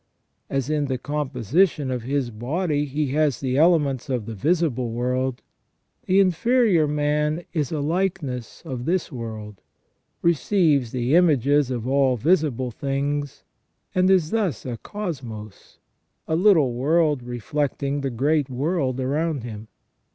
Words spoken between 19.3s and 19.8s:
him.